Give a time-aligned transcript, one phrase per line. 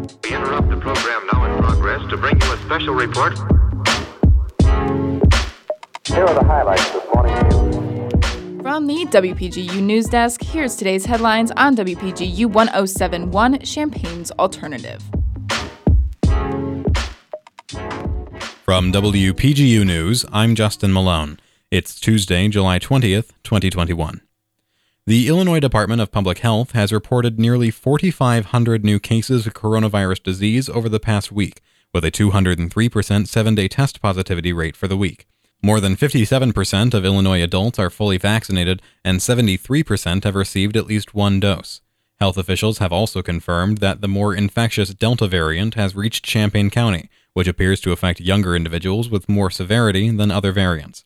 [0.00, 3.36] We interrupt the program now in progress to bring you a special report.
[6.06, 8.62] Here are the highlights this morning's news.
[8.62, 15.02] From the WPGU News Desk, here's today's headlines on WPGU 1071 Champaign's Alternative.
[18.64, 21.38] From WPGU News, I'm Justin Malone.
[21.70, 24.22] It's Tuesday, July 20th, 2021.
[25.10, 30.68] The Illinois Department of Public Health has reported nearly 4,500 new cases of coronavirus disease
[30.68, 31.60] over the past week,
[31.92, 35.26] with a 203% seven day test positivity rate for the week.
[35.64, 41.12] More than 57% of Illinois adults are fully vaccinated, and 73% have received at least
[41.12, 41.80] one dose.
[42.20, 47.10] Health officials have also confirmed that the more infectious Delta variant has reached Champaign County,
[47.32, 51.04] which appears to affect younger individuals with more severity than other variants.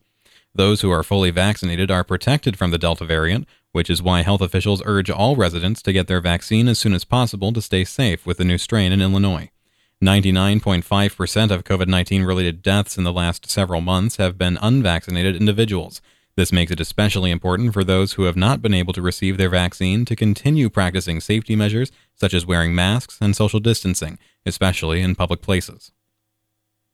[0.55, 4.39] Those who are fully vaccinated are protected from the Delta variant, which is why health
[4.39, 8.25] officials urge all residents to get their vaccine as soon as possible to stay safe
[8.25, 9.51] with the new strain in Illinois.
[10.01, 16.01] 99.5% of COVID 19 related deaths in the last several months have been unvaccinated individuals.
[16.37, 19.49] This makes it especially important for those who have not been able to receive their
[19.49, 25.15] vaccine to continue practicing safety measures such as wearing masks and social distancing, especially in
[25.15, 25.91] public places.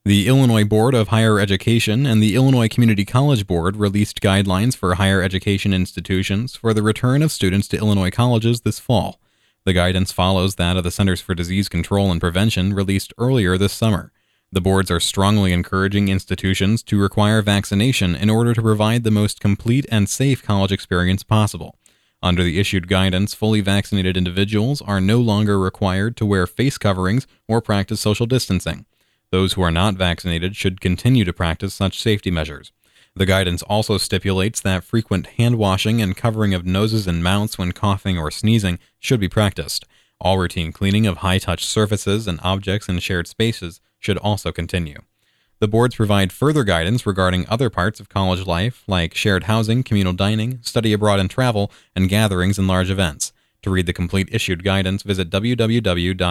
[0.03, 4.95] The Illinois Board of Higher Education and the Illinois Community College Board released guidelines for
[4.95, 9.19] higher education institutions for the return of students to Illinois colleges this fall.
[9.63, 13.73] The guidance follows that of the Centers for Disease Control and Prevention released earlier this
[13.73, 14.11] summer.
[14.52, 19.39] The boards are strongly encouraging institutions to require vaccination in order to provide the most
[19.39, 21.77] complete and safe college experience possible.
[22.23, 27.27] Under the issued guidance, fully vaccinated individuals are no longer required to wear face coverings
[27.47, 28.88] or practice social distancing.
[29.31, 32.71] Those who are not vaccinated should continue to practice such safety measures.
[33.15, 37.71] The guidance also stipulates that frequent hand washing and covering of noses and mouths when
[37.71, 39.85] coughing or sneezing should be practiced.
[40.19, 44.99] All routine cleaning of high touch surfaces and objects in shared spaces should also continue.
[45.59, 50.13] The boards provide further guidance regarding other parts of college life, like shared housing, communal
[50.13, 53.31] dining, study abroad and travel, and gatherings and large events.
[53.61, 56.22] To read the complete issued guidance, visit www.ibhe.org.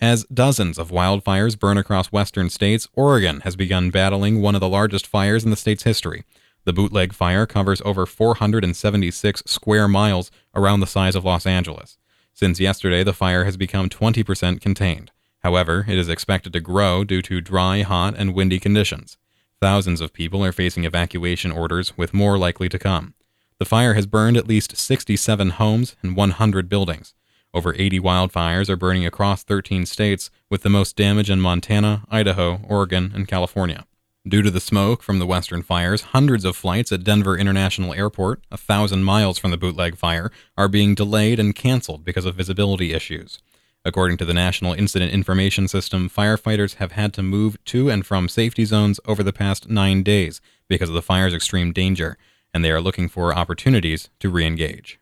[0.00, 4.68] As dozens of wildfires burn across western states, Oregon has begun battling one of the
[4.68, 6.24] largest fires in the state's history.
[6.64, 11.96] The bootleg fire covers over 476 square miles around the size of Los Angeles.
[12.34, 15.12] Since yesterday, the fire has become 20% contained.
[15.38, 19.16] However, it is expected to grow due to dry, hot, and windy conditions.
[19.62, 23.14] Thousands of people are facing evacuation orders, with more likely to come.
[23.58, 27.14] The fire has burned at least 67 homes and 100 buildings.
[27.56, 32.60] Over 80 wildfires are burning across 13 states, with the most damage in Montana, Idaho,
[32.68, 33.86] Oregon, and California.
[34.28, 38.42] Due to the smoke from the western fires, hundreds of flights at Denver International Airport,
[38.50, 42.92] a thousand miles from the bootleg fire, are being delayed and canceled because of visibility
[42.92, 43.38] issues.
[43.86, 48.28] According to the National Incident Information System, firefighters have had to move to and from
[48.28, 52.18] safety zones over the past nine days because of the fire's extreme danger,
[52.52, 55.00] and they are looking for opportunities to re engage.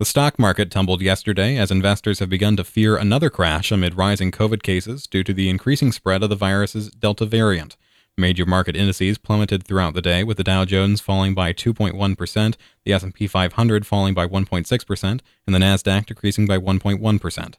[0.00, 4.32] The stock market tumbled yesterday as investors have begun to fear another crash amid rising
[4.32, 7.76] COVID cases due to the increasing spread of the virus's Delta variant.
[8.18, 12.92] Major market indices plummeted throughout the day with the Dow Jones falling by 2.1%, the
[12.92, 17.54] S&P 500 falling by 1.6%, and the Nasdaq decreasing by 1.1%.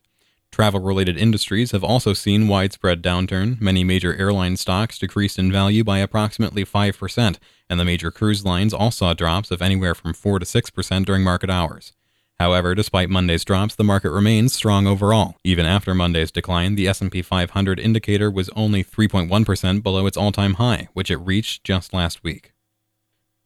[0.51, 3.61] Travel-related industries have also seen widespread downturn.
[3.61, 7.37] Many major airline stocks decreased in value by approximately 5%,
[7.69, 11.23] and the major cruise lines all saw drops of anywhere from 4 to 6% during
[11.23, 11.93] market hours.
[12.39, 15.35] However, despite Monday's drops, the market remains strong overall.
[15.43, 20.89] Even after Monday's decline, the S&P 500 indicator was only 3.1% below its all-time high,
[20.93, 22.51] which it reached just last week.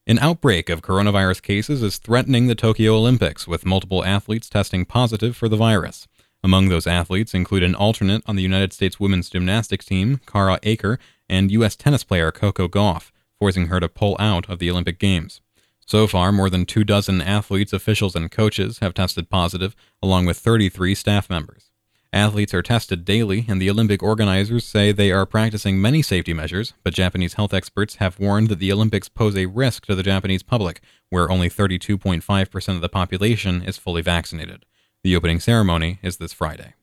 [0.07, 5.37] An outbreak of coronavirus cases is threatening the Tokyo Olympics, with multiple athletes testing positive
[5.37, 6.07] for the virus.
[6.43, 10.97] Among those athletes include an alternate on the United States women's gymnastics team, Kara Eker,
[11.29, 11.75] and U.S.
[11.75, 15.41] tennis player Coco Gauff, forcing her to pull out of the Olympic Games.
[15.89, 20.37] So far, more than two dozen athletes, officials, and coaches have tested positive, along with
[20.37, 21.71] 33 staff members.
[22.13, 26.75] Athletes are tested daily, and the Olympic organizers say they are practicing many safety measures,
[26.83, 30.43] but Japanese health experts have warned that the Olympics pose a risk to the Japanese
[30.43, 34.67] public, where only 32.5% of the population is fully vaccinated.
[35.01, 36.75] The opening ceremony is this Friday.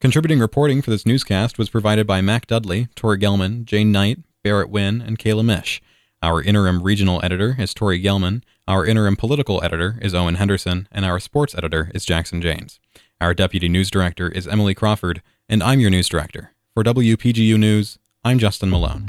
[0.00, 4.70] Contributing reporting for this newscast was provided by Mac Dudley, Tori Gelman, Jane Knight, Barrett
[4.70, 5.82] Wynn, and Kayla Mish.
[6.26, 11.04] Our interim regional editor is Tori Gelman, our interim political editor is Owen Henderson, and
[11.04, 12.80] our sports editor is Jackson James.
[13.20, 16.50] Our deputy news director is Emily Crawford, and I'm your news director.
[16.74, 19.06] For WPGU News, I'm Justin Malone.